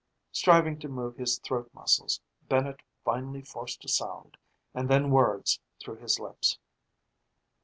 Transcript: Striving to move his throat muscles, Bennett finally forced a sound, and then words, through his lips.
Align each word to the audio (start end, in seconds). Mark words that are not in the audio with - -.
Striving 0.31 0.79
to 0.79 0.87
move 0.89 1.17
his 1.17 1.37
throat 1.37 1.69
muscles, 1.75 2.21
Bennett 2.49 2.79
finally 3.05 3.43
forced 3.43 3.85
a 3.85 3.87
sound, 3.87 4.35
and 4.73 4.89
then 4.89 5.11
words, 5.11 5.59
through 5.79 5.97
his 5.97 6.19
lips. 6.19 6.57